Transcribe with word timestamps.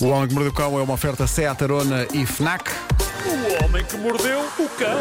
O 0.00 0.08
Homem 0.08 0.28
que 0.28 0.34
Mordeu 0.34 0.50
o 0.50 0.54
Cão 0.54 0.78
é 0.78 0.82
uma 0.82 0.94
oferta 0.94 1.26
Seat 1.26 1.62
Arona 1.62 2.06
e 2.12 2.26
FNAC. 2.26 2.70
O 3.26 3.64
homem 3.64 3.84
que 3.84 3.96
mordeu 3.96 4.40
o 4.40 4.68
cão. 4.68 5.00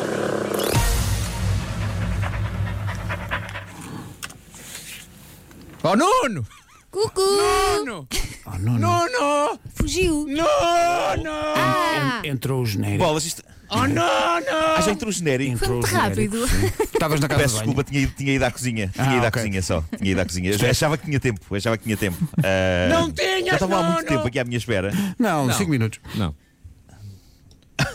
Oh, 5.83 5.95
Nuno! 5.95 6.47
Cucu! 6.89 7.21
Nuno! 7.21 8.07
Oh, 8.47 8.57
não, 8.57 8.79
não. 8.79 9.07
Nuno! 9.07 9.59
Fugiu! 9.75 10.25
Nuno! 10.27 11.29
Ah! 11.55 12.21
Entrou 12.23 12.61
o 12.61 12.65
genérico. 12.65 13.03
Bolas, 13.03 13.25
isto. 13.25 13.43
Oh, 13.69 13.87
Nuno! 13.87 14.01
Ah, 14.01 14.81
já 14.81 14.91
entrou 14.91 15.09
o 15.09 15.11
genérico. 15.13 15.57
Foi 15.57 15.67
muito 15.69 15.87
rápido. 15.87 16.45
Estavas 16.45 17.19
na 17.19 17.27
casa 17.27 17.41
Peço 17.41 17.53
de 17.55 17.59
banho. 17.61 17.65
desculpa, 17.67 17.83
tinha 17.83 18.01
ido, 18.01 18.13
tinha 18.15 18.33
ido 18.33 18.43
à 18.45 18.51
cozinha. 18.51 18.87
Tinha 18.93 19.09
Ah, 19.09 19.15
ido 19.17 19.25
à 19.25 19.27
ok. 19.29 19.41
cozinha 19.41 19.61
só. 19.61 19.83
Tinha 19.97 20.11
ido 20.11 20.21
à 20.21 20.25
cozinha. 20.25 20.51
Eu 20.51 20.57
já 20.57 20.69
achava 20.69 20.97
que 20.97 21.05
tinha 21.05 21.19
tempo. 21.19 21.39
eu 21.49 21.57
Achava 21.57 21.77
que 21.77 21.83
tinha 21.83 21.97
tempo. 21.97 22.17
Ah, 22.43 22.87
Não 22.89 23.11
tinhas, 23.11 23.45
Já 23.45 23.53
estava 23.53 23.77
há 23.79 23.83
muito 23.83 23.95
Nuno. 23.97 24.07
tempo 24.07 24.27
aqui 24.27 24.39
à 24.39 24.43
minha 24.43 24.57
espera. 24.57 24.91
Não, 25.17 25.47
Não. 25.47 25.53
5 25.57 25.69
minutos. 25.71 25.99
Não. 26.15 26.35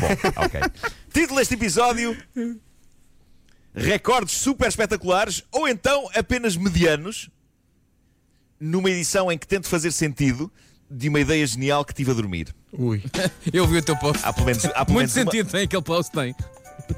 Bom, 0.00 0.44
ok. 0.44 0.60
Título 1.12 1.38
deste 1.38 1.54
episódio: 1.54 2.16
Recordes 3.74 4.34
super 4.34 4.68
espetaculares 4.68 5.42
ou 5.50 5.68
então 5.68 6.08
apenas 6.14 6.56
medianos, 6.56 7.28
numa 8.60 8.90
edição 8.90 9.30
em 9.32 9.36
que 9.38 9.46
tento 9.46 9.66
fazer 9.68 9.90
sentido 9.92 10.50
de 10.92 11.08
uma 11.08 11.20
ideia 11.20 11.46
genial 11.46 11.84
que 11.84 11.94
tive 11.94 12.10
a 12.10 12.14
dormir. 12.14 12.48
Ui. 12.72 13.02
Eu 13.52 13.66
vi 13.66 13.78
o 13.78 13.82
teu 13.82 13.96
post. 13.96 14.20
Há 14.24 14.32
pelo 14.32 14.46
menos, 14.46 14.64
há 14.64 14.84
pelo 14.84 14.98
Muito 14.98 15.14
menos 15.14 15.16
uma- 15.16 15.24
sentido 15.32 15.50
tem 15.50 15.62
aquele 15.64 15.82
post, 15.82 16.12
tem. 16.12 16.34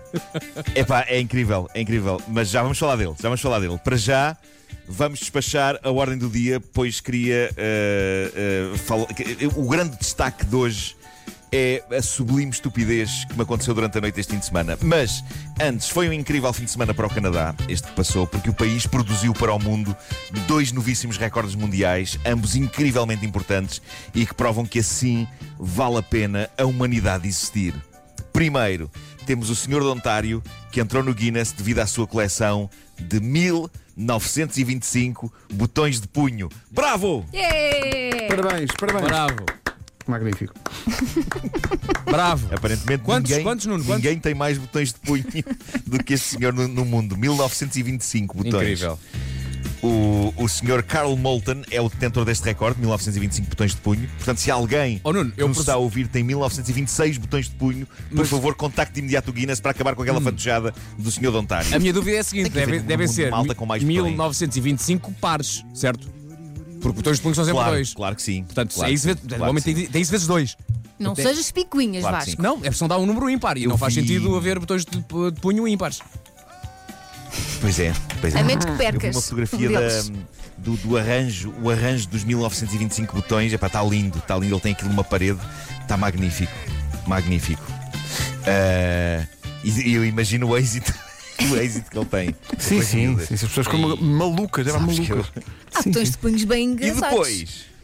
Epá, 0.74 1.04
é 1.08 1.20
incrível, 1.20 1.68
é 1.74 1.80
incrível. 1.80 2.20
Mas 2.28 2.48
já 2.50 2.62
vamos 2.62 2.78
falar 2.78 2.96
dele, 2.96 3.12
já 3.20 3.28
vamos 3.28 3.40
falar 3.40 3.58
dele. 3.60 3.78
Para 3.82 3.96
já, 3.96 4.36
vamos 4.88 5.18
despachar 5.20 5.78
a 5.82 5.90
ordem 5.90 6.18
do 6.18 6.28
dia, 6.28 6.60
pois 6.60 7.00
queria. 7.00 7.50
eh, 7.56 8.32
eh, 8.74 8.76
fala- 8.78 9.06
que- 9.06 9.46
O 9.56 9.68
grande 9.68 9.96
destaque 9.98 10.44
de 10.44 10.54
hoje 10.56 10.96
é 11.56 11.84
a 11.96 12.02
sublime 12.02 12.50
estupidez 12.50 13.24
que 13.26 13.36
me 13.36 13.42
aconteceu 13.42 13.72
durante 13.72 13.96
a 13.96 14.00
noite 14.00 14.18
este 14.18 14.32
fim 14.32 14.40
de 14.40 14.46
semana. 14.46 14.76
Mas 14.82 15.22
antes, 15.60 15.88
foi 15.88 16.08
um 16.08 16.12
incrível 16.12 16.52
fim 16.52 16.64
de 16.64 16.72
semana 16.72 16.92
para 16.92 17.06
o 17.06 17.10
Canadá, 17.10 17.54
este 17.68 17.86
que 17.86 17.94
passou, 17.94 18.26
porque 18.26 18.50
o 18.50 18.52
país 18.52 18.88
produziu 18.88 19.32
para 19.32 19.54
o 19.54 19.58
mundo 19.60 19.96
dois 20.48 20.72
novíssimos 20.72 21.16
recordes 21.16 21.54
mundiais, 21.54 22.18
ambos 22.26 22.56
incrivelmente 22.56 23.24
importantes 23.24 23.80
e 24.12 24.26
que 24.26 24.34
provam 24.34 24.66
que 24.66 24.80
assim 24.80 25.28
vale 25.56 25.98
a 25.98 26.02
pena 26.02 26.50
a 26.58 26.64
humanidade 26.64 27.28
existir. 27.28 27.72
Primeiro, 28.32 28.90
temos 29.24 29.48
o 29.48 29.54
Senhor 29.54 29.80
de 29.80 29.86
Ontário, 29.86 30.42
que 30.72 30.80
entrou 30.80 31.04
no 31.04 31.14
Guinness 31.14 31.52
devido 31.52 31.78
à 31.78 31.86
sua 31.86 32.08
coleção 32.08 32.68
de 32.98 33.20
1925 33.20 35.32
botões 35.52 36.00
de 36.00 36.08
punho. 36.08 36.48
Bravo! 36.68 37.24
Yeah! 37.32 38.26
Parabéns, 38.26 38.72
parabéns. 38.76 39.04
Bravo. 39.04 39.63
Magnífico. 40.06 40.54
Bravo. 42.06 42.48
Aparentemente 42.54 43.02
Quantos- 43.04 43.30
ninguém, 43.30 43.44
quantos, 43.44 43.66
Nuno? 43.66 43.84
Quantos? 43.84 44.02
ninguém 44.04 44.18
tem 44.18 44.34
mais 44.34 44.58
botões 44.58 44.92
de 44.92 45.00
punho 45.00 45.24
do 45.86 46.02
que 46.02 46.14
este 46.14 46.36
senhor 46.36 46.52
no, 46.52 46.68
no 46.68 46.84
mundo. 46.84 47.16
1925 47.16 48.36
botões. 48.36 48.54
Incrível. 48.54 48.98
O, 49.82 50.32
o 50.38 50.48
senhor 50.48 50.82
Carl 50.82 51.14
Moulton 51.14 51.60
é 51.70 51.78
o 51.78 51.90
detentor 51.90 52.24
deste 52.24 52.42
recorde, 52.44 52.80
1925 52.80 53.50
botões 53.50 53.72
de 53.72 53.76
punho. 53.82 54.08
Portanto, 54.16 54.38
se 54.38 54.50
alguém 54.50 54.98
Oh, 55.04 55.12
Nuno, 55.12 55.30
que 55.30 55.42
eu 55.42 55.46
nos 55.46 55.58
está 55.58 55.74
a 55.74 55.76
ouvir 55.76 56.08
tem 56.08 56.22
1926 56.24 57.18
botões 57.18 57.50
de 57.50 57.54
punho, 57.56 57.86
por 57.86 57.94
Mas- 58.10 58.26
Hum. 58.28 58.30
favor, 58.30 58.54
contacte 58.54 58.94
de 58.94 59.00
imediato 59.00 59.30
o 59.30 59.34
Guinness 59.34 59.60
para 59.60 59.72
acabar 59.72 59.94
com 59.94 60.00
aquela 60.00 60.22
fantojada 60.22 60.72
do 60.98 61.10
senhor 61.10 61.32
de 61.32 61.36
Ontário. 61.36 61.74
A 61.74 61.78
minha 61.78 61.92
dúvida 61.92 62.16
é 62.16 62.20
a 62.20 62.24
seguinte: 62.24 62.48
deve, 62.48 62.78
devem 62.80 63.06
mundo 63.06 63.08
de 63.10 63.14
ser 63.14 63.30
malta 63.30 63.54
com 63.54 63.66
mais 63.66 63.82
1925 63.82 65.12
pares, 65.20 65.62
certo? 65.74 66.08
Porque 66.84 66.96
botões 66.96 67.16
de 67.16 67.22
punho 67.22 67.34
são 67.34 67.44
sempre 67.44 67.58
Claro, 67.58 67.74
dois. 67.74 67.94
claro 67.94 68.14
que 68.16 68.22
sim. 68.22 68.44
Portanto, 68.44 68.74
claro 68.74 68.90
é 68.90 68.94
isso, 68.94 69.02
que 69.08 69.14
vezes- 69.14 69.20
sim, 69.22 69.34
o 69.34 69.38
claro 69.38 69.60
sim. 69.60 69.74
tem, 69.74 69.86
tem 69.86 70.02
isso 70.02 70.10
vezes 70.10 70.26
dois. 70.26 70.56
Não 70.98 71.12
Até- 71.12 71.22
sejas 71.24 71.50
picuinhas, 71.50 72.02
Claro 72.02 72.18
que 72.18 72.26
Vasco. 72.26 72.42
Não, 72.42 72.60
é 72.62 72.70
só 72.70 72.86
dar 72.86 72.98
um 72.98 73.06
número 73.06 73.28
ímpar 73.28 73.56
e 73.58 73.64
Eu 73.64 73.70
não 73.70 73.76
faz 73.78 73.94
vi- 73.94 74.02
sentido 74.02 74.36
haver 74.36 74.58
botões 74.60 74.84
de, 74.84 74.98
de 74.98 75.40
punho 75.40 75.66
ímpares. 75.66 76.00
Pois 77.60 77.78
é, 77.80 77.92
pois 78.20 78.34
é. 78.34 78.40
A 78.40 78.44
menos 78.44 78.64
que 78.64 78.70
Eu 78.70 78.76
vi 78.76 78.78
percas. 78.84 79.16
uma 79.16 79.22
fotografia 79.22 79.68
um 79.68 79.72
da- 79.72 79.80
deles. 79.80 80.12
do, 80.58 80.76
do 80.76 80.96
arranjo, 80.96 81.52
o 81.62 81.70
arranjo 81.70 82.06
dos 82.08 82.22
1925 82.22 83.14
botões. 83.16 83.52
Epá, 83.52 83.66
está 83.66 83.82
lindo, 83.82 84.18
está 84.18 84.36
lindo. 84.36 84.54
Ele 84.54 84.60
tem 84.60 84.72
aquilo 84.72 84.90
numa 84.90 85.02
parede, 85.04 85.40
está 85.82 85.96
magnífico. 85.96 86.52
Magnífico. 87.06 87.62
Ah, 88.46 89.26
e 89.64 89.70
e 89.90 89.94
eu 89.94 90.04
imagino 90.04 90.48
o 90.48 90.56
êxito, 90.56 90.94
o 91.42 91.56
êxito 91.56 91.90
que 91.90 91.98
ele 91.98 92.06
tem. 92.06 92.34
Sim, 92.58 92.82
sim, 92.82 93.18
sim. 93.18 93.34
As 93.34 93.40
pessoas 93.40 93.66
ficam 93.66 93.96
malucas, 93.96 94.66
é 94.66 94.70
Sabes 94.70 94.98
que 94.98 95.08
malucas. 95.10 95.32
Há 95.74 95.82
Sim, 95.82 95.90
botões 95.90 96.08
sim. 96.08 96.12
de 96.12 96.18
punhos 96.18 96.44
bem 96.44 96.60
E 96.60 96.72
engraçados. 96.72 97.10
depois. 97.10 97.74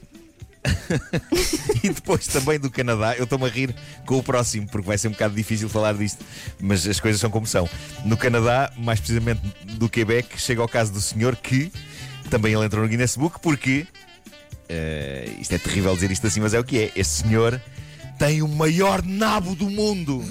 e 1.82 1.88
depois 1.88 2.26
também 2.26 2.58
do 2.58 2.70
Canadá, 2.70 3.16
eu 3.16 3.24
estou-me 3.24 3.46
a 3.46 3.48
rir 3.48 3.74
com 4.04 4.18
o 4.18 4.22
próximo, 4.22 4.68
porque 4.68 4.86
vai 4.86 4.98
ser 4.98 5.08
um 5.08 5.12
bocado 5.12 5.34
difícil 5.34 5.68
falar 5.70 5.94
disto, 5.94 6.22
mas 6.60 6.86
as 6.86 7.00
coisas 7.00 7.20
são 7.20 7.30
como 7.30 7.46
são. 7.46 7.68
No 8.04 8.16
Canadá, 8.16 8.70
mais 8.76 9.00
precisamente 9.00 9.40
do 9.76 9.88
Quebec, 9.88 10.38
chega 10.40 10.60
ao 10.60 10.68
caso 10.68 10.92
do 10.92 11.00
senhor 11.00 11.34
que 11.36 11.72
também 12.28 12.52
ele 12.52 12.64
entrou 12.64 12.82
no 12.82 12.88
Guinness 12.88 13.16
Book, 13.16 13.40
porque 13.40 13.86
eh, 14.68 15.30
isto 15.40 15.52
é 15.54 15.58
terrível 15.58 15.94
dizer 15.94 16.10
isto 16.10 16.26
assim, 16.26 16.40
mas 16.40 16.52
é 16.52 16.60
o 16.60 16.64
que 16.64 16.78
é. 16.78 16.92
Este 16.94 17.22
senhor 17.22 17.60
tem 18.18 18.42
o 18.42 18.48
maior 18.48 19.02
nabo 19.02 19.54
do 19.54 19.70
mundo. 19.70 20.22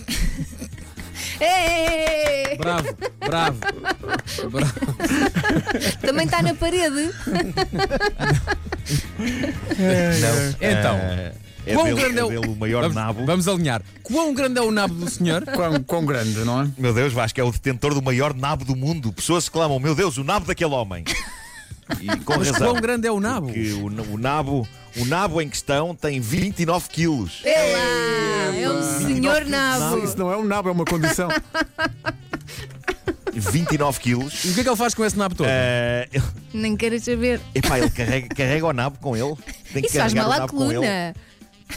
Ei! 1.39 2.57
Bravo, 2.57 2.87
bravo. 3.19 3.59
bravo. 4.49 4.73
Também 6.01 6.25
está 6.25 6.41
na 6.41 6.53
parede. 6.53 7.11
Não. 10.19 10.69
Então, 10.69 10.95
eh, 10.97 11.33
é 11.65 11.73
quão 11.73 11.85
dele, 11.85 11.99
grande 12.01 12.19
é 12.19 12.35
é 12.35 12.39
o- 12.39 12.55
maior 12.55 12.81
vamos, 12.81 12.95
nabo. 12.95 13.25
vamos 13.25 13.47
alinhar. 13.47 13.81
Quão 14.03 14.33
grande 14.33 14.59
é 14.59 14.61
o 14.61 14.71
nabo 14.71 14.93
do 14.93 15.09
senhor? 15.09 15.43
Quão, 15.55 15.83
quão 15.83 16.05
grande, 16.05 16.39
não 16.39 16.61
é? 16.63 16.67
Meu 16.77 16.93
Deus, 16.93 17.13
Vasco, 17.13 17.39
é 17.39 17.43
o 17.43 17.51
detentor 17.51 17.93
do 17.93 18.01
maior 18.01 18.33
nabo 18.33 18.65
do 18.65 18.75
mundo. 18.75 19.13
Pessoas 19.13 19.45
exclamam: 19.45 19.79
Meu 19.79 19.95
Deus, 19.95 20.17
o 20.17 20.23
nabo 20.23 20.45
daquele 20.45 20.73
homem. 20.73 21.03
E 21.99 22.05
com 22.19 22.37
Mas 22.37 22.51
razão. 22.51 22.67
quão 22.71 22.79
grande 22.79 23.07
é 23.07 23.11
o 23.11 23.19
nabo? 23.19 23.47
Porque 23.47 23.71
o, 23.71 23.87
o 24.13 24.17
nabo, 24.19 24.67
o 24.95 25.05
nabo 25.05 25.41
em 25.41 25.49
questão 25.49 25.95
tem 25.95 26.19
29 26.19 26.87
quilos. 26.87 27.41
É 27.43 27.73
lá! 27.73 27.79
É 28.63 28.69
um 28.69 28.99
senhor 28.99 29.45
nabo. 29.45 30.03
Isso 30.03 30.17
não 30.17 30.31
é 30.31 30.37
um 30.37 30.43
nabo, 30.43 30.69
é 30.69 30.71
uma 30.71 30.85
condição. 30.85 31.29
29 33.33 33.99
quilos. 33.99 34.43
E 34.45 34.49
o 34.49 34.53
que 34.53 34.59
é 34.61 34.63
que 34.63 34.69
ele 34.69 34.75
faz 34.75 34.93
com 34.93 35.05
esse 35.05 35.17
nabo 35.17 35.35
todo? 35.35 35.47
Eh, 35.49 36.07
ele, 36.11 36.23
Nem 36.53 36.75
queres 36.75 37.03
saber. 37.03 37.39
epá, 37.53 37.77
ele 37.79 37.89
carrega, 37.89 38.27
carrega 38.35 38.65
o 38.65 38.73
nabo 38.73 38.97
com 38.99 39.15
ele. 39.15 39.35
Tem 39.71 39.81
que 39.81 39.87
Isso 39.89 39.97
faz 39.97 40.13
carregar 40.13 40.23
mal 40.23 40.29
o 40.29 40.33
à 40.33 40.39
nabo 40.39 40.53
com 40.53 40.63
ele. 40.65 40.73
coluna. 40.75 41.15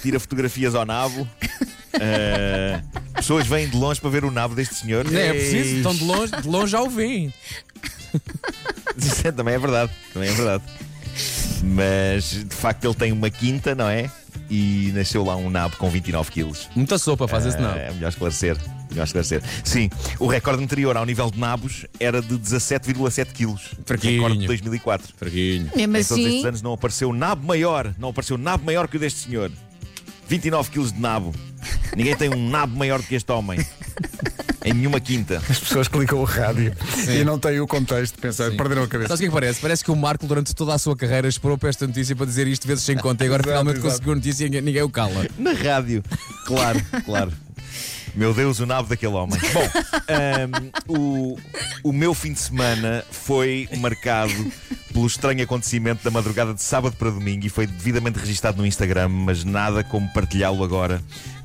Tira 0.01 0.19
fotografias 0.21 0.75
ao 0.75 0.85
nabo. 0.87 1.29
Eh, 2.01 2.81
pessoas 3.15 3.47
vêm 3.47 3.69
de 3.69 3.77
longe 3.77 4.01
para 4.01 4.11
ver 4.11 4.25
o 4.25 4.31
nabo 4.31 4.55
deste 4.55 4.75
senhor. 4.77 5.05
Não 5.05 5.19
é 5.21 5.31
preciso, 5.33 5.77
estão 5.77 5.95
de 5.95 6.05
longe, 6.05 6.33
de 6.41 6.49
longe 6.49 6.73
já 6.73 6.81
o 6.81 6.89
veem. 6.89 7.33
Isso 8.97 9.29
é- 9.29 9.33
também 9.33 9.55
é 9.55 9.59
verdade, 9.59 9.93
também 10.13 10.31
é 10.31 10.33
verdade. 10.33 10.65
Mas 11.63 12.25
de 12.49 12.55
facto 12.55 12.85
ele 12.87 12.95
tem 12.95 13.13
uma 13.13 13.29
quinta, 13.31 13.75
não 13.75 13.89
é? 13.89 14.11
E 14.51 14.91
nasceu 14.95 15.25
lá 15.25 15.37
um 15.37 15.49
nabo 15.49 15.77
com 15.77 15.89
29 15.89 16.31
quilos. 16.31 16.69
Muita 16.75 16.99
sopa 16.99 17.27
faz 17.27 17.47
esse 17.47 17.59
nabo. 17.59 17.79
É 17.79 17.91
melhor 17.93 18.09
esclarecer. 18.09 18.57
Melhor 18.91 19.05
esclarecer. 19.05 19.43
Sim, 19.65 19.89
o 20.19 20.27
recorde 20.27 20.63
anterior 20.63 20.97
ao 20.97 21.07
nível 21.07 21.31
de 21.31 21.39
nabos 21.39 21.87
era 21.99 22.21
de 22.21 22.35
17,7 22.35 23.33
quilos. 23.33 23.75
Fraquinho. 23.87 24.23
Recorde 24.23 24.39
de 24.41 24.47
2004. 24.47 25.15
Fraquinho. 25.17 25.71
Mesmo 25.75 25.97
Em 25.97 26.05
todos 26.05 26.11
estes 26.11 26.27
assim, 26.27 26.47
anos 26.47 26.63
não 26.63 26.73
apareceu 26.75 27.13
nabo 27.13 27.47
maior. 27.47 27.95
Não 27.99 28.11
apareceu 28.11 28.37
nabo 28.37 28.65
maior 28.65 28.89
que 28.89 28.97
o 28.97 29.01
deste 29.01 29.21
senhor. 29.21 29.51
29 30.29 30.71
quilos 30.71 30.93
de 30.93 31.01
nabo. 31.01 31.35
Ninguém 31.97 32.17
tem 32.17 32.29
um 32.29 32.51
nabo 32.51 32.77
maior 32.77 33.01
do 33.01 33.07
que 33.07 33.15
este 33.15 33.31
homem. 33.33 33.59
Em 34.65 34.73
nenhuma 34.73 35.01
quinta. 35.01 35.43
As 35.49 35.59
pessoas 35.59 35.89
clicam 35.89 36.19
o 36.19 36.25
rádio 36.25 36.73
e 37.09 37.25
não 37.25 37.39
têm 37.39 37.61
o 37.61 37.67
contexto, 37.67 38.19
pensar, 38.19 38.51
perderam 38.53 38.85
a 38.85 38.89
cabeça. 38.89 39.09
Sabes 39.09 39.19
o 39.19 39.23
que 39.23 39.27
é 39.27 39.29
que 39.29 39.35
parece? 39.35 39.61
Parece 39.61 39.85
que 39.85 39.91
o 39.91 39.97
Marco, 39.97 40.27
durante 40.27 40.55
toda 40.55 40.75
a 40.75 40.79
sua 40.79 40.97
carreira, 40.97 41.29
esperou 41.29 41.59
para 41.59 41.69
esta 41.69 41.87
notícia 41.87 42.15
para 42.15 42.27
dizer 42.27 42.47
isto 42.47 42.67
vezes 42.67 42.85
sem 42.85 42.97
conta 42.97 43.25
e 43.25 43.27
agora 43.27 43.43
Exato, 43.43 43.51
finalmente 43.59 43.79
exato. 43.79 43.91
conseguiu 43.93 44.13
a 44.13 44.17
notícia 44.17 44.47
e 44.47 44.61
ninguém, 44.61 44.83
o 44.83 44.91
cala. 44.91 45.27
Na 45.39 45.53
rádio. 45.53 46.03
Claro, 46.47 46.81
claro. 47.05 47.33
Meu 48.15 48.35
Deus, 48.35 48.61
o 48.61 48.67
nabo 48.67 48.89
daquele 48.89 49.15
homem. 49.15 49.39
Bom, 49.55 49.71
ahm, 50.09 50.71
o, 50.87 51.39
o 51.83 51.93
meu 51.93 52.13
fim 52.13 52.33
de 52.35 52.41
semana 52.41 53.03
foi 53.11 53.69
marcado 53.79 54.35
pelo 54.93 55.07
estranho 55.07 55.43
acontecimento 55.43 56.05
da 56.05 56.11
madrugada 56.11 56.53
de 56.53 56.63
sábado 56.63 56.95
para 56.97 57.11
domingo 57.11 57.47
e 57.47 57.49
foi 57.49 57.67
devidamente 57.67 58.19
registado 58.19 58.59
no 58.59 58.67
Instagram, 58.67 59.09
mas 59.09 59.45
nada 59.45 59.83
como 59.83 60.13
partilhá-lo 60.13 60.63
agora 60.63 61.03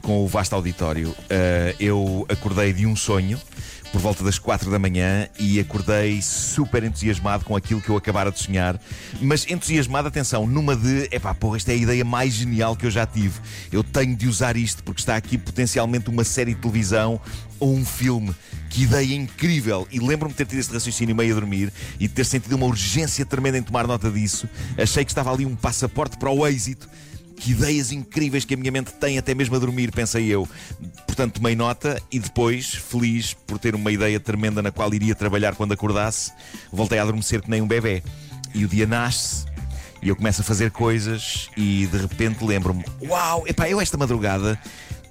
com 0.07 0.24
o 0.24 0.27
vasto 0.27 0.54
auditório. 0.54 1.13
Ah, 1.30 1.75
eu 1.77 2.25
acordei 2.30 2.71
de 2.71 2.86
um 2.86 2.95
sonho 2.95 3.38
por 3.92 4.00
volta 4.00 4.24
das 4.24 4.39
quatro 4.39 4.71
da 4.71 4.80
manhã 4.80 5.27
e 5.38 5.59
acordei 5.59 6.21
super 6.21 6.81
entusiasmado 6.83 7.44
com 7.44 7.57
aquilo 7.57 7.81
que 7.81 7.89
eu 7.89 7.98
acabara 7.98 8.31
de 8.31 8.39
sonhar. 8.39 8.80
Mas 9.19 9.45
entusiasmado, 9.50 10.07
atenção, 10.07 10.48
numa 10.48 10.77
de 10.77 11.09
epá, 11.12 11.33
porra, 11.33 11.57
esta 11.57 11.74
é 11.74 11.75
a 11.75 11.77
ideia 11.77 12.06
mais 12.06 12.33
genial 12.33 12.74
que 12.74 12.86
eu 12.86 12.92
já 12.92 13.06
tive. 13.06 13.38
Eu 13.69 13.83
tenho 13.83 14.15
de 14.15 14.30
usar 14.30 14.56
isto 14.56 14.81
porque 14.81 15.01
está 15.01 15.18
aqui 15.18 15.38
potencialmente 15.38 16.10
uma 16.10 16.24
série 16.24 16.53
de 16.53 16.62
televisão 16.62 17.19
ou 17.60 17.75
um 17.75 17.83
filme. 17.86 18.33
Que 18.69 18.83
ideia 18.83 19.13
incrível! 19.13 19.86
E 19.92 20.00
lembro-me 20.00 20.31
de 20.31 20.38
ter 20.38 20.45
tido 20.45 20.60
este 20.60 20.74
raciocínio 20.74 21.15
meio 21.15 21.36
a 21.36 21.39
dormir 21.39 21.74
e 22.00 22.07
de 22.07 22.13
ter 22.13 22.25
sentido 22.25 22.56
uma 22.56 22.65
urgência 22.65 23.25
tremenda 23.25 23.57
em 23.57 23.63
tomar 23.63 23.86
nota 23.86 24.10
disso. 24.10 24.48
Achei 24.77 25.03
que 25.03 25.12
estava 25.12 25.33
ali 25.33 25.45
um 25.45 25.56
passaporte 25.56 26.18
para 26.18 26.31
o 26.31 26.48
êxito 26.48 26.88
Que 27.39 27.51
ideias 27.51 27.92
incríveis 27.92 28.45
que 28.45 28.54
a 28.54 28.57
minha 28.57 28.72
mente 28.72 28.92
tem, 28.94 29.18
até 29.18 29.34
mesmo 29.34 29.56
a 29.56 29.60
dormir, 29.60 29.92
pensei 29.92 30.25
eu. 30.28 30.48
Portanto, 31.06 31.36
tomei 31.36 31.56
nota 31.56 32.01
e 32.12 32.19
depois, 32.19 32.74
feliz 32.74 33.34
por 33.34 33.60
ter 33.60 33.75
uma 33.75 33.92
ideia 33.92 34.19
tremenda 34.19 34.62
na 34.62 34.72
qual 34.72 34.94
iria 34.94 35.16
trabalhar 35.16 35.56
quando 35.56 35.72
acordasse, 35.72 36.31
voltei 36.72 37.00
a 37.00 37.04
adormecer 37.04 37.42
que 37.42 37.50
nem 37.50 37.62
um 37.62 37.68
bebê. 37.68 38.04
E 38.54 38.66
o 38.66 38.68
dia 38.68 38.88
nasce 38.88 39.45
e 40.01 40.10
eu 40.10 40.16
começo 40.16 40.42
a 40.42 40.44
fazer 40.44 40.72
coisas 40.72 41.50
e 41.56 41.88
de 41.88 41.98
repente 41.98 42.44
lembro-me: 42.44 42.84
Uau, 43.01 43.44
epá, 43.48 43.69
eu 43.69 43.80
esta 43.81 43.98
madrugada 43.98 44.60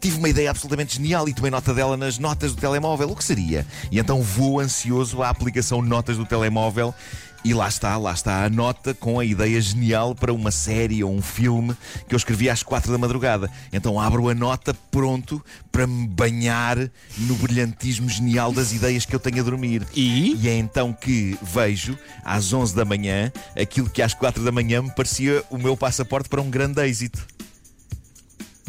tive 0.01 0.19
uma 0.19 0.29
ideia 0.29 0.51
absolutamente 0.51 0.97
genial 0.97 1.29
e 1.29 1.35
tomei 1.35 1.51
nota 1.51 1.75
dela 1.75 1.97
nas 1.97 2.19
notas 2.19 2.55
do 2.55 2.61
telemóvel. 2.61 3.11
O 3.11 3.17
que 3.17 3.25
seria? 3.25 3.67
E 3.91 3.99
então 3.99 4.23
vou 4.23 4.61
ansioso 4.61 5.23
à 5.23 5.29
aplicação 5.29 5.83
Notas 5.83 6.17
do 6.17 6.25
telemóvel 6.25 6.95
e 7.45 7.55
lá 7.55 7.69
está, 7.69 7.97
lá 7.97 8.13
está 8.13 8.45
a 8.45 8.51
nota 8.51 8.95
com 8.95 9.21
a 9.21 9.25
ideia 9.25 9.61
genial 9.61 10.15
para 10.15 10.33
uma 10.33 10.51
série 10.51 11.03
ou 11.05 11.13
um 11.13 11.23
filme 11.23 11.77
que 12.09 12.15
eu 12.15 12.17
escrevi 12.17 12.51
às 12.51 12.63
quatro 12.63 12.91
da 12.91 12.99
madrugada. 12.99 13.51
Então 13.73 14.01
abro 14.01 14.29
a 14.29 14.35
nota 14.35 14.75
pronto 14.91 15.45
para 15.71 15.87
me 15.87 16.07
banhar 16.07 16.77
no 17.19 17.35
brilhantismo 17.37 18.09
genial 18.09 18.53
das 18.53 18.73
ideias 18.73 19.05
que 19.05 19.15
eu 19.15 19.21
tenho 19.21 19.41
a 19.41 19.45
dormir. 19.45 19.87
E? 19.95 20.35
E 20.35 20.49
é 20.49 20.57
então 20.57 20.93
que 20.93 21.39
vejo, 21.43 21.99
às 22.25 22.53
11 22.53 22.75
da 22.75 22.85
manhã, 22.85 23.33
aquilo 23.61 23.89
que 23.89 24.03
às 24.03 24.15
4 24.15 24.43
da 24.43 24.51
manhã 24.51 24.83
me 24.83 24.91
parecia 24.91 25.45
o 25.51 25.59
meu 25.59 25.77
passaporte 25.77 26.29
para 26.29 26.41
um 26.41 26.51
grande 26.51 26.83
êxito. 26.83 27.27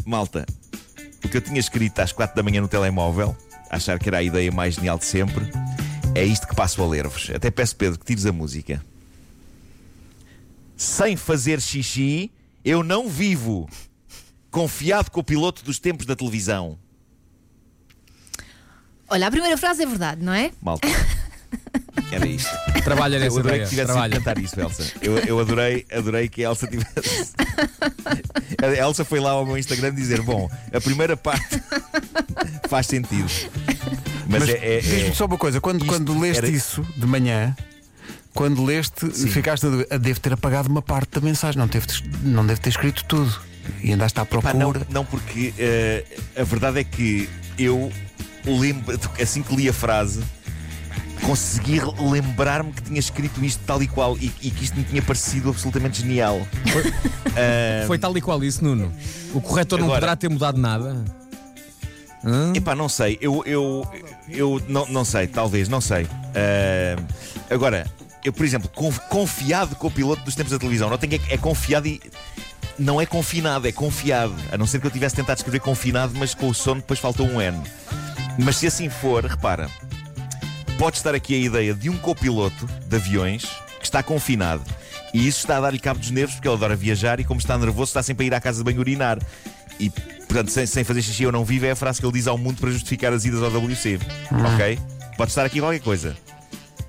Malta, 0.04 0.46
o 1.24 1.28
que 1.28 1.36
eu 1.36 1.40
tinha 1.40 1.60
escrito 1.60 1.98
às 2.00 2.12
4 2.12 2.34
da 2.34 2.42
manhã 2.42 2.60
no 2.60 2.68
telemóvel, 2.68 3.36
achar 3.70 3.98
que 3.98 4.08
era 4.08 4.18
a 4.18 4.22
ideia 4.22 4.50
mais 4.50 4.74
genial 4.74 4.98
de 4.98 5.04
sempre, 5.04 5.50
é 6.18 6.24
isto 6.24 6.46
que 6.46 6.54
passo 6.54 6.82
a 6.82 6.86
ler-vos. 6.86 7.30
Até 7.34 7.50
peço, 7.50 7.76
Pedro, 7.76 7.98
que 7.98 8.04
tires 8.04 8.26
a 8.26 8.32
música. 8.32 8.84
Sem 10.76 11.16
fazer 11.16 11.60
xixi, 11.60 12.30
eu 12.64 12.82
não 12.82 13.08
vivo. 13.08 13.68
Confiado 14.50 15.10
com 15.10 15.20
o 15.20 15.24
piloto 15.24 15.64
dos 15.64 15.78
tempos 15.78 16.06
da 16.06 16.16
televisão. 16.16 16.78
Olha, 19.08 19.26
a 19.26 19.30
primeira 19.30 19.56
frase 19.56 19.82
é 19.82 19.86
verdade, 19.86 20.22
não 20.22 20.32
é? 20.32 20.52
Malta. 20.62 20.86
Era 22.12 22.26
isto. 22.26 22.48
Trabalha 22.84 23.16
Eu 23.16 23.20
nessa 23.20 23.38
adorei 23.40 23.56
ideia. 23.56 23.64
que 23.64 23.70
tivesse 23.70 23.86
Trabalha. 23.92 24.16
cantar 24.16 24.38
isso, 24.38 24.60
Elsa. 24.60 24.92
Eu, 25.02 25.18
eu 25.18 25.40
adorei, 25.40 25.86
adorei 25.92 26.28
que 26.28 26.44
a 26.44 26.48
Elsa 26.50 26.66
tivesse. 26.66 27.32
A 28.62 28.66
Elsa 28.86 29.04
foi 29.04 29.18
lá 29.20 29.30
ao 29.30 29.44
meu 29.46 29.56
Instagram 29.58 29.94
dizer: 29.94 30.20
Bom, 30.22 30.50
a 30.72 30.80
primeira 30.80 31.16
parte 31.16 31.60
faz 32.68 32.86
sentido. 32.86 33.28
Mas, 34.28 34.40
Mas 34.40 34.48
é. 34.50 34.52
é- 34.52 34.76
é- 34.76 34.80
diz-me 34.80 35.14
só 35.14 35.24
uma 35.26 35.38
coisa: 35.38 35.60
quando, 35.60 35.84
quando 35.86 36.18
leste 36.20 36.38
era- 36.38 36.48
isso 36.48 36.86
de 36.96 37.06
manhã, 37.06 37.56
quando 38.34 38.62
leste, 38.64 39.10
Sim. 39.12 39.28
ficaste 39.28 39.66
a 39.66 39.70
dúvida, 39.70 39.88
"Ah, 39.90 39.96
devo 39.96 40.20
ter 40.20 40.32
apagado 40.34 40.68
uma 40.68 40.82
parte 40.82 41.12
da 41.12 41.20
mensagem, 41.20 41.58
não 41.58 41.66
deve, 41.66 41.86
não 42.22 42.46
deve 42.46 42.60
ter 42.60 42.68
escrito 42.68 43.04
tudo. 43.06 43.40
E 43.82 43.92
andaste 43.92 44.18
à 44.20 44.24
Pá, 44.24 44.40
procura. 44.40 44.54
não, 44.58 44.72
não, 44.90 45.04
porque 45.04 45.52
eh, 45.58 46.04
a 46.36 46.42
verdade 46.44 46.78
é 46.80 46.84
que 46.84 47.28
eu 47.58 47.90
lembro, 48.46 48.98
assim 49.20 49.42
que 49.42 49.54
li 49.56 49.68
a 49.68 49.72
frase, 49.72 50.22
consegui 51.22 51.80
lembrar-me 52.10 52.72
que 52.72 52.82
tinha 52.82 52.98
escrito 53.00 53.44
isto 53.44 53.60
tal 53.66 53.82
e 53.82 53.88
qual 53.88 54.16
e, 54.18 54.32
e 54.40 54.50
que 54.50 54.64
isto 54.64 54.76
me 54.76 54.84
tinha 54.84 55.02
parecido 55.02 55.50
absolutamente 55.50 56.00
genial. 56.02 56.46
Ah, 57.40 57.86
Foi 57.86 57.96
tal 57.98 58.16
e 58.18 58.20
qual 58.20 58.42
isso, 58.42 58.64
Nuno. 58.64 58.92
O 59.32 59.40
corretor 59.40 59.78
não 59.78 59.84
Agora- 59.86 60.00
poderá 60.00 60.16
ter 60.16 60.28
mudado 60.28 60.58
nada. 60.58 61.04
Hã? 62.28 62.52
Epá, 62.54 62.74
não 62.74 62.88
sei, 62.90 63.16
eu, 63.20 63.42
eu, 63.46 63.88
eu 64.28 64.62
não, 64.68 64.86
não 64.86 65.04
sei, 65.04 65.26
talvez, 65.26 65.66
não 65.68 65.80
sei. 65.80 66.06
Ah, 66.34 67.02
agora, 67.48 67.86
eu, 68.22 68.32
por 68.32 68.44
exemplo, 68.44 68.68
conf- 68.74 68.98
confiado 69.08 69.74
com 69.76 69.86
o 69.86 69.90
piloto 69.90 70.22
dos 70.22 70.34
tempos 70.34 70.52
da 70.52 70.58
televisão, 70.58 70.90
não 70.90 70.98
tenho 70.98 71.14
é, 71.14 71.34
é 71.34 71.38
confiado 71.38 71.86
e. 71.88 72.00
Não 72.78 73.00
é 73.00 73.06
confinado, 73.06 73.66
é 73.66 73.72
confiado. 73.72 74.34
A 74.52 74.56
não 74.58 74.64
ser 74.66 74.80
que 74.80 74.86
eu 74.86 74.90
tivesse 74.90 75.16
tentado 75.16 75.38
escrever 75.38 75.58
confinado, 75.58 76.12
mas 76.16 76.32
com 76.32 76.48
o 76.48 76.54
sono 76.54 76.80
depois 76.80 77.00
faltou 77.00 77.26
um 77.26 77.40
N. 77.40 77.60
Mas 78.38 78.56
se 78.58 78.68
assim 78.68 78.88
for, 78.88 79.24
repara, 79.24 79.68
pode 80.78 80.96
estar 80.96 81.12
aqui 81.12 81.34
a 81.34 81.38
ideia 81.38 81.74
de 81.74 81.90
um 81.90 81.98
copiloto 81.98 82.68
de 82.86 82.94
aviões 82.96 83.44
que 83.80 83.84
está 83.84 84.00
confinado. 84.00 84.62
E 85.12 85.26
isso 85.26 85.40
está 85.40 85.56
a 85.56 85.60
dar-lhe 85.62 85.78
cabo 85.80 85.98
dos 85.98 86.10
nervos 86.12 86.36
porque 86.36 86.46
ele 86.46 86.54
adora 86.54 86.76
viajar 86.76 87.18
e, 87.18 87.24
como 87.24 87.40
está 87.40 87.58
nervoso, 87.58 87.88
está 87.90 88.02
sempre 88.02 88.24
a 88.24 88.26
ir 88.28 88.34
à 88.34 88.40
casa 88.40 88.58
de 88.58 88.64
banho 88.64 88.78
urinar. 88.78 89.18
E, 89.80 89.90
portanto, 90.28 90.50
sem, 90.50 90.66
sem 90.66 90.84
fazer 90.84 91.02
xixi 91.02 91.22
eu 91.22 91.32
não 91.32 91.44
vivo 91.44 91.66
é 91.66 91.70
a 91.72 91.76
frase 91.76 92.00
que 92.00 92.06
ele 92.06 92.12
diz 92.12 92.26
ao 92.26 92.38
mundo 92.38 92.60
para 92.60 92.70
justificar 92.70 93.12
as 93.12 93.24
idas 93.24 93.42
ao 93.42 93.50
WC. 93.50 93.98
Ok? 94.54 94.78
Pode 95.16 95.30
estar 95.30 95.44
aqui 95.44 95.58
qualquer 95.58 95.80
coisa. 95.80 96.16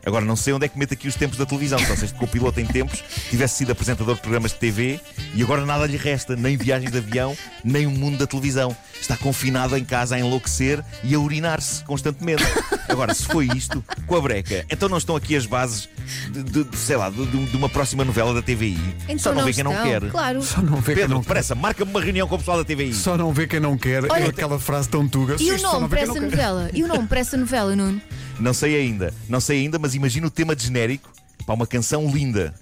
Agora, 0.06 0.24
não 0.26 0.36
sei 0.36 0.54
onde 0.54 0.66
é 0.66 0.70
que 0.70 0.78
mete 0.80 0.94
aqui 0.94 1.08
os 1.08 1.16
tempos 1.16 1.38
da 1.38 1.46
televisão. 1.46 1.78
Só 1.80 1.96
se 1.96 2.06
este 2.06 2.18
copiloto 2.18 2.60
em 2.60 2.66
tempos 2.66 3.04
tivesse 3.30 3.58
sido 3.58 3.72
apresentador 3.72 4.16
de 4.16 4.22
programas 4.22 4.52
de 4.52 4.58
TV 4.58 5.00
e 5.36 5.44
agora 5.44 5.66
nada 5.66 5.86
lhe 5.86 5.98
resta, 5.98 6.36
nem 6.36 6.56
viagens 6.58 6.92
de 6.92 6.98
avião, 6.98 7.36
nem 7.64 7.86
o 7.86 7.92
mundo 7.92 8.18
da 8.18 8.26
televisão. 8.26 8.76
Está 9.00 9.16
confinado 9.16 9.78
em 9.78 9.84
casa 9.86 10.16
a 10.16 10.20
enlouquecer 10.20 10.84
e 11.04 11.14
a 11.16 11.20
urinar-se 11.20 11.84
constantemente. 11.84 12.44
Agora, 12.88 13.14
se 13.14 13.26
foi 13.26 13.48
isto, 13.56 13.84
com 14.08 14.16
a 14.16 14.22
breca, 14.22 14.66
então 14.70 14.90
não 14.90 14.98
estão 14.98 15.16
aqui 15.16 15.36
as 15.36 15.46
bases 15.46 15.88
de, 16.32 16.44
de- 16.44 16.64
de, 16.64 16.78
sei 16.78 16.98
lá, 16.98 17.10
de, 17.10 17.26
de- 17.26 17.56
uma 17.58 17.70
próxima 17.70 18.04
novela 18.04 18.34
da 18.34 18.42
TVI. 18.42 18.78
Então 19.04 19.20
Só 19.20 19.34
não, 19.34 19.46
vê 19.46 19.54
quem 19.54 19.64
não 19.64 19.84
quer. 19.84 20.02
Claro. 20.10 20.42
Só 20.42 20.62
não 20.62 20.78
vê 20.78 20.94
quem 20.94 20.96
Pedro, 20.96 21.10
não 21.16 21.22
quer. 21.22 21.28
depressa, 21.28 21.56
marca-me 21.56 21.92
uma 21.92 22.02
reunião 22.02 22.28
com 22.28 22.36
o 22.36 22.38
pessoal 22.40 22.58
da 22.58 22.64
TVI. 22.64 22.94
Só 22.94 23.18
não 23.18 23.32
vê 23.32 23.48
quem 23.48 23.60
não 23.60 23.78
quer. 23.78 24.04
Olha, 24.12 24.24
é 24.24 24.28
aquela 24.28 24.60
frase 24.60 24.90
tão 24.90 25.08
tuga. 25.08 25.36
E 25.40 25.52
o 25.52 25.62
não 25.62 25.74
nome 25.74 25.88
para 25.90 26.00
quem 26.00 26.10
essa 26.10 26.20
não 26.20 26.30
novela? 26.30 26.70
E 26.74 26.84
o 26.84 26.88
nome 26.88 27.08
para 27.08 27.20
essa 27.20 27.38
novela, 27.38 27.76
Nuno? 27.76 28.02
Não 28.40 28.54
sei 28.54 28.76
ainda, 28.76 29.14
não 29.28 29.40
sei 29.40 29.60
ainda, 29.60 29.78
mas 29.78 29.96
imagina 29.96 30.28
o 30.28 30.30
tema 30.32 30.56
de 30.56 30.64
genérico 30.66 31.10
para 31.46 31.54
uma 31.56 31.68
canção 31.68 32.10
linda. 32.10 32.54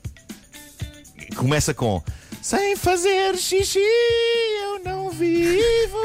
Começa 1.35 1.73
com 1.73 2.01
Sem 2.41 2.75
fazer 2.75 3.35
xixi 3.37 3.79
eu 3.79 4.79
não 4.83 5.09
vivo. 5.11 5.97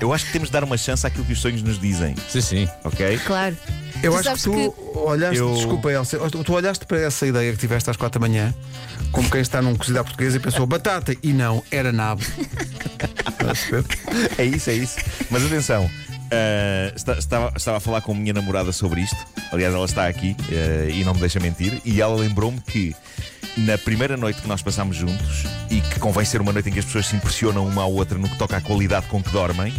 Eu 0.00 0.12
acho 0.12 0.26
que 0.26 0.32
temos 0.32 0.48
de 0.48 0.52
dar 0.52 0.64
uma 0.64 0.76
chance 0.76 1.06
àquilo 1.06 1.24
que 1.24 1.32
os 1.32 1.40
sonhos 1.40 1.62
nos 1.62 1.78
dizem, 1.78 2.14
Sim, 2.28 2.40
sim. 2.40 2.68
ok? 2.84 3.18
Claro. 3.24 3.56
Eu 4.02 4.10
Tu 4.12 4.18
acho 4.28 4.34
que 4.50 4.50
tu 4.50 4.74
olhaste, 4.98 5.36
Eu- 5.38 5.54
desculpa, 5.54 5.92
Elsa, 5.92 6.18
tu 6.18 6.52
olhaste 6.52 6.84
para 6.84 6.98
essa 7.02 7.24
ideia 7.24 7.52
que 7.52 7.58
tiveste 7.58 7.88
às 7.88 7.96
quatro 7.96 8.20
da 8.20 8.26
manhã, 8.28 8.52
como 9.12 9.30
quem 9.30 9.40
está 9.40 9.62
num 9.62 9.76
cozido 9.76 10.00
à 10.00 10.04
portuguesa 10.04 10.38
e 10.38 10.40
pensou 10.40 10.66
batata, 10.66 11.14
e 11.22 11.32
não, 11.32 11.62
era 11.70 11.92
nabo. 11.92 12.22
É 14.38 14.44
isso, 14.44 14.70
é 14.70 14.74
isso. 14.74 14.96
Mas 15.30 15.44
atenção, 15.44 15.90
ah, 16.32 16.92
esta- 16.94 17.18
estava, 17.18 17.52
estava 17.56 17.76
a 17.76 17.80
falar 17.80 18.00
com 18.00 18.12
a 18.12 18.14
minha 18.14 18.32
namorada 18.32 18.72
sobre 18.72 19.02
isto. 19.02 19.16
Aliás, 19.52 19.74
ela 19.74 19.84
está 19.84 20.06
aqui 20.08 20.36
ah, 20.50 20.90
e 20.90 21.04
não 21.04 21.14
me 21.14 21.20
deixa 21.20 21.38
mentir. 21.38 21.80
E 21.84 22.00
ela 22.00 22.16
lembrou-me 22.16 22.60
que 22.60 22.94
na 23.56 23.76
primeira 23.76 24.16
noite 24.16 24.40
que 24.40 24.48
nós 24.48 24.62
passámos 24.62 24.96
juntos, 24.96 25.44
e 25.70 25.80
que 25.80 26.00
convém 26.00 26.24
ser 26.24 26.40
uma 26.40 26.52
noite 26.52 26.70
em 26.70 26.72
que 26.72 26.78
as 26.78 26.84
pessoas 26.86 27.06
se 27.06 27.14
impressionam 27.16 27.66
uma 27.66 27.82
à 27.82 27.86
outra 27.86 28.16
no 28.18 28.28
que 28.28 28.36
toca 28.38 28.56
à 28.56 28.60
qualidade 28.60 29.06
com 29.06 29.22
que 29.22 29.30
dormem, 29.30 29.72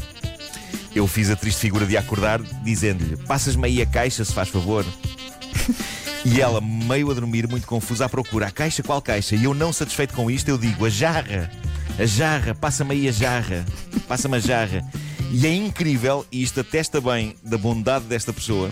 eu 0.95 1.07
fiz 1.07 1.31
a 1.31 1.35
triste 1.35 1.59
figura 1.59 1.85
de 1.85 1.97
acordar 1.97 2.39
dizendo-lhe: 2.63 3.17
Passas-me 3.25 3.65
aí 3.67 3.81
a 3.81 3.85
caixa, 3.85 4.23
se 4.23 4.33
faz 4.33 4.49
favor. 4.49 4.85
E 6.25 6.39
ela, 6.39 6.61
meio 6.61 7.11
a 7.11 7.13
dormir, 7.13 7.49
muito 7.49 7.67
confusa, 7.67 8.05
à 8.05 8.09
procura. 8.09 8.47
A 8.47 8.51
caixa, 8.51 8.81
qual 8.81 9.01
caixa? 9.01 9.35
E 9.35 9.43
eu, 9.43 9.53
não 9.53 9.73
satisfeito 9.73 10.13
com 10.13 10.31
isto, 10.31 10.47
eu 10.47 10.57
digo: 10.57 10.85
a 10.85 10.89
jarra, 10.89 11.51
a 11.99 12.05
jarra, 12.05 12.55
passa-me 12.55 12.93
aí 12.93 13.09
a 13.09 13.11
jarra, 13.11 13.65
passa-me 14.07 14.37
a 14.37 14.39
jarra. 14.39 14.85
E 15.35 15.47
é 15.47 15.55
incrível, 15.55 16.23
e 16.31 16.43
isto 16.43 16.59
atesta 16.59 17.01
bem 17.01 17.35
da 17.41 17.57
bondade 17.57 18.05
desta 18.05 18.31
pessoa. 18.31 18.69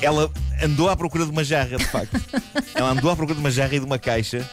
Ela 0.00 0.30
andou 0.62 0.88
à 0.88 0.96
procura 0.96 1.26
de 1.26 1.30
uma 1.30 1.44
jarra, 1.44 1.76
de 1.76 1.84
facto. 1.84 2.18
Ela 2.74 2.92
andou 2.92 3.10
à 3.10 3.14
procura 3.14 3.34
de 3.34 3.40
uma 3.40 3.50
jarra 3.50 3.76
e 3.76 3.78
de 3.78 3.84
uma 3.84 3.98
caixa. 3.98 4.48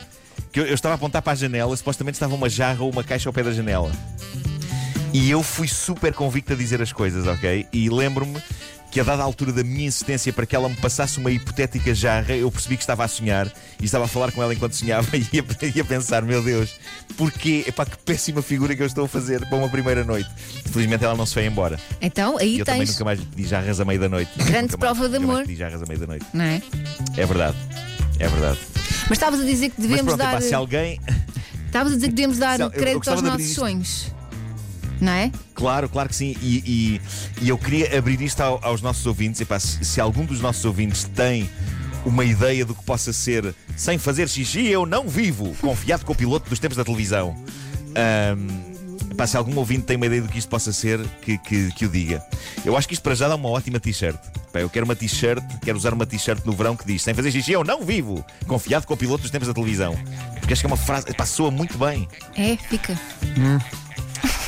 Que 0.51 0.59
eu, 0.59 0.65
eu 0.65 0.75
estava 0.75 0.93
a 0.93 0.97
apontar 0.97 1.21
para 1.21 1.31
a 1.31 1.35
janela, 1.35 1.75
supostamente 1.77 2.15
estava 2.15 2.35
uma 2.35 2.49
jarra 2.49 2.83
ou 2.83 2.91
uma 2.91 3.01
caixa 3.01 3.29
ao 3.29 3.33
pé 3.33 3.43
da 3.43 3.53
janela. 3.53 3.89
E 5.13 5.31
eu 5.31 5.41
fui 5.41 5.69
super 5.69 6.13
convicto 6.13 6.51
a 6.51 6.55
dizer 6.57 6.81
as 6.81 6.91
coisas, 6.91 7.25
ok? 7.27 7.65
E 7.71 7.89
lembro-me 7.89 8.41
que 8.95 8.99
a 9.01 9.03
dada 9.03 9.23
altura 9.23 9.51
da 9.51 9.61
minha 9.61 9.87
insistência 9.87 10.31
para 10.31 10.45
que 10.45 10.55
ela 10.55 10.69
me 10.69 10.75
passasse 10.77 11.17
uma 11.17 11.29
hipotética 11.29 11.93
jarra, 11.93 12.33
eu 12.33 12.49
percebi 12.49 12.77
que 12.77 12.83
estava 12.83 13.03
a 13.03 13.09
sonhar 13.09 13.45
e 13.81 13.83
estava 13.83 14.05
a 14.05 14.07
falar 14.07 14.31
com 14.31 14.41
ela 14.41 14.53
enquanto 14.53 14.71
sonhava 14.73 15.05
e 15.17 15.27
ia, 15.33 15.43
ia 15.75 15.83
pensar, 15.83 16.21
meu 16.21 16.41
Deus, 16.41 16.73
porquê? 17.17 17.65
Epá, 17.67 17.85
que 17.85 17.97
péssima 17.97 18.41
figura 18.41 18.73
que 18.73 18.81
eu 18.81 18.85
estou 18.87 19.03
a 19.03 19.07
fazer 19.09 19.45
para 19.49 19.57
uma 19.57 19.67
primeira 19.67 20.05
noite. 20.05 20.29
Felizmente 20.71 21.03
ela 21.03 21.13
não 21.13 21.25
se 21.25 21.33
foi 21.33 21.45
embora. 21.45 21.77
Então, 22.01 22.37
aí 22.37 22.55
E 22.55 22.59
eu 22.59 22.65
também 22.65 22.83
tens. 22.85 22.91
nunca 22.93 23.03
mais 23.03 23.19
lhe 23.19 23.25
pedi 23.25 23.45
jarras 23.49 23.81
à 23.81 23.83
meia 23.83 23.99
da 23.99 24.07
noite. 24.07 24.31
Grande 24.45 24.77
prova 24.77 25.09
de 25.09 25.17
amor. 25.17 25.41
pedi 25.41 25.57
jarras 25.57 25.83
à 25.83 25.85
meia 25.85 25.99
da 25.99 26.07
noite. 26.07 26.25
Não 26.33 26.45
é? 26.45 26.61
É 27.17 27.25
verdade. 27.25 27.57
É 28.17 28.29
verdade. 28.29 28.59
Mas 29.09 29.17
estavas 29.17 29.41
a 29.41 29.43
dizer 29.43 29.71
que 29.71 29.75
Mas 29.77 29.89
devemos 29.89 30.13
pronto, 30.13 30.21
epá, 30.21 30.39
dar. 30.39 30.41
se 30.41 30.53
alguém. 30.53 31.01
Estavas 31.65 31.91
a 31.91 31.95
dizer 31.95 32.07
que 32.07 32.13
devemos 32.13 32.37
dar 32.39 32.57
Se- 32.59 32.69
crédito 32.69 33.09
aos 33.09 33.21
nossos 33.21 33.49
sonhos. 33.53 34.14
Não 35.01 35.11
é? 35.11 35.31
Claro, 35.53 35.89
claro 35.89 36.09
que 36.09 36.15
sim. 36.15 36.35
E, 36.41 36.63
e- 36.65 37.01
e 37.45 37.49
eu 37.49 37.57
queria 37.57 37.97
abrir 37.97 38.21
isto 38.21 38.39
ao- 38.41 38.59
aos 38.63 38.81
nossos 38.81 39.05
ouvintes. 39.05 39.41
Epá, 39.41 39.59
se, 39.59 39.83
se 39.83 39.99
algum 40.01 40.25
dos 40.25 40.39
nossos 40.41 40.63
ouvintes 40.65 41.03
tem 41.03 41.49
uma 42.05 42.23
ideia 42.23 42.65
do 42.65 42.73
que 42.75 42.83
possa 42.83 43.11
ser 43.11 43.53
sem 43.75 43.97
fazer 43.97 44.29
xixi, 44.29 44.67
eu 44.67 44.85
não 44.85 45.07
vivo, 45.07 45.55
confiado 45.59 46.05
com 46.05 46.13
o 46.13 46.15
piloto 46.15 46.49
dos 46.49 46.59
tempos 46.59 46.77
da 46.77 46.83
televisão. 46.83 47.35
Ahm, 47.95 49.11
epá, 49.11 49.25
se 49.27 49.35
algum 49.37 49.55
ouvinte 49.57 49.81
tem 49.83 49.97
uma 49.97 50.05
ideia 50.05 50.21
do 50.21 50.27
que 50.29 50.37
isto 50.37 50.47
possa 50.49 50.71
ser, 50.71 50.99
que, 51.21 51.37
que, 51.39 51.71
que 51.73 51.85
o 51.85 51.89
diga. 51.89 52.23
Eu 52.63 52.77
acho 52.77 52.87
que 52.87 52.93
isto 52.93 53.03
para 53.03 53.15
já 53.15 53.27
dá 53.27 53.35
uma 53.35 53.49
ótima 53.49 53.79
t-shirt. 53.79 54.17
Pá, 54.53 54.59
eu 54.59 54.69
quero 54.69 54.85
uma 54.85 54.95
t-shirt, 54.95 55.43
quero 55.63 55.77
usar 55.77 55.93
uma 55.93 56.05
t-shirt 56.05 56.45
no 56.45 56.53
verão 56.53 56.75
que 56.75 56.85
diz 56.85 57.01
sem 57.01 57.13
fazer 57.13 57.31
xixi 57.31 57.51
eu 57.51 57.63
não 57.63 57.81
vivo, 57.83 58.23
confiado 58.47 58.85
com 58.85 58.93
o 58.93 58.97
piloto 58.97 59.23
dos 59.23 59.31
tempos 59.31 59.47
da 59.47 59.53
televisão. 59.53 59.95
Porque 60.39 60.53
acho 60.53 60.61
que 60.61 60.65
é 60.67 60.69
uma 60.69 60.77
frase, 60.77 61.07
pá, 61.13 61.25
soa 61.25 61.49
muito 61.51 61.77
bem. 61.77 62.07
É, 62.37 62.55
fica. 62.55 62.97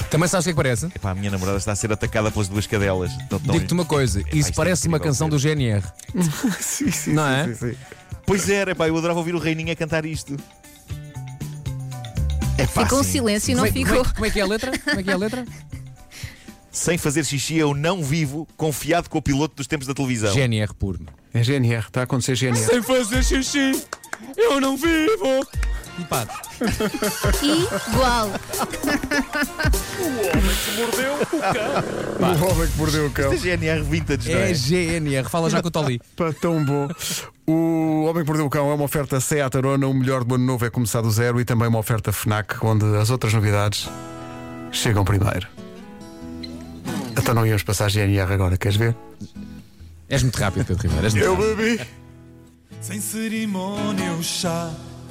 Também 0.09 0.27
sabes 0.29 0.45
o 0.45 0.47
que 0.47 0.49
é 0.51 0.53
que 0.53 0.55
parece? 0.57 0.85
Epá, 0.87 1.11
a 1.11 1.15
minha 1.15 1.29
namorada 1.29 1.57
está 1.57 1.73
a 1.73 1.75
ser 1.75 1.91
atacada 1.91 2.31
pelas 2.31 2.47
duas 2.47 2.65
cadelas. 2.65 3.11
Digo-te 3.41 3.73
uma 3.73 3.83
coisa, 3.85 4.21
Epá, 4.21 4.29
isso 4.29 4.39
isto 4.39 4.51
é 4.51 4.55
parece 4.55 4.87
uma 4.87 4.97
incrível, 4.97 5.11
canção 5.13 5.29
do 5.29 5.37
GNR. 5.37 5.83
sim, 6.61 6.89
sim, 6.91 7.13
Não 7.13 7.23
sim, 7.23 7.51
é? 7.51 7.53
sim, 7.55 7.71
sim. 7.71 7.77
Pois 8.25 8.49
era, 8.49 8.73
pá, 8.75 8.87
eu 8.87 8.97
adorava 8.97 9.19
ouvir 9.19 9.35
o 9.35 9.39
Reininho 9.39 9.71
a 9.71 9.75
cantar 9.75 10.05
isto. 10.05 10.37
Epá, 12.57 12.83
Ficou 12.83 12.99
um 12.99 13.03
sim. 13.03 13.11
silêncio 13.11 13.51
e 13.51 13.55
não 13.55 13.65
Como 13.65 13.77
é, 13.77 13.85
como, 13.85 13.85
ficou. 13.85 14.01
é, 14.11 14.13
como 14.13 14.25
é 14.25 14.29
que 14.31 14.39
é 14.39 14.41
a 14.41 14.45
letra? 14.47 14.79
Como 14.79 14.99
é 14.99 15.03
que 15.03 15.09
é 15.09 15.13
a 15.13 15.17
letra? 15.17 15.45
Sem 16.71 16.97
fazer 16.97 17.25
xixi 17.25 17.57
eu 17.57 17.73
não 17.73 18.03
vivo, 18.03 18.47
confiado 18.55 19.09
com 19.09 19.17
o 19.17 19.21
piloto 19.21 19.55
dos 19.55 19.67
tempos 19.67 19.87
da 19.87 19.93
televisão. 19.93 20.31
GNR 20.33 20.73
puro. 20.73 20.99
É 21.33 21.43
GNR, 21.43 21.87
está 21.87 22.01
a 22.01 22.03
acontecer 22.03 22.35
GNR. 22.35 22.57
Sem 22.65 22.81
fazer 22.83 23.23
xixi, 23.23 23.83
eu 24.37 24.61
não 24.61 24.77
vivo. 24.77 25.45
E 25.99 26.03
pá, 26.05 26.27
Igual. 27.89 28.27
O 29.99 30.37
homem 30.37 30.55
que 30.55 30.71
mordeu 30.79 31.13
o 31.15 31.25
cão. 31.39 32.47
O 32.47 32.51
homem 32.51 32.67
que 32.69 32.77
mordeu 32.77 33.07
o 33.07 33.11
cão. 33.11 33.33
Isto 33.33 33.47
é 33.47 33.57
GNR 33.57 33.81
Vintage, 33.83 34.31
não 34.31 34.39
é? 34.39 34.51
é 34.51 34.53
GNR. 34.53 35.29
Fala 35.29 35.49
já 35.49 35.61
com 35.61 35.67
o 35.67 35.71
Toli. 35.71 35.99
Pá, 36.15 36.31
tão 36.33 36.63
bom. 36.63 36.87
O 37.49 38.03
Homem 38.03 38.23
que 38.23 38.27
Mordeu 38.27 38.45
o 38.45 38.49
Cão 38.49 38.69
é 38.69 38.73
uma 38.73 38.83
oferta 38.83 39.21
Seat 39.21 39.55
Arona, 39.55 39.87
o 39.87 39.93
melhor 39.93 40.25
do 40.25 40.35
ano 40.35 40.45
novo 40.45 40.65
é 40.65 40.69
começar 40.69 41.01
do 41.01 41.09
zero 41.09 41.39
e 41.39 41.45
também 41.45 41.69
uma 41.69 41.79
oferta 41.79 42.11
FNAC, 42.11 42.57
onde 42.61 42.85
as 42.97 43.09
outras 43.09 43.33
novidades 43.33 43.89
chegam 44.71 45.05
primeiro. 45.05 45.47
Então 47.17 47.33
não 47.33 47.45
íamos 47.45 47.63
passar 47.63 47.89
GNR 47.89 48.33
agora, 48.33 48.57
queres 48.57 48.77
ver? 48.77 48.95
És 50.09 50.23
muito 50.23 50.37
rápido, 50.37 50.65
Pedro 50.65 50.89
Ribeiro. 50.89 51.33
Rápido. 51.33 51.55
bebi. 51.55 51.87
Sem 52.81 53.01
cerimônia, 53.01 54.11
o 54.13 54.23
chá 54.23 54.71